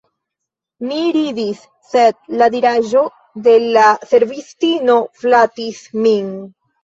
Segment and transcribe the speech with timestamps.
[0.91, 3.03] Mi ridis, sed la diraĵo
[3.47, 6.33] de la servistino flatis min.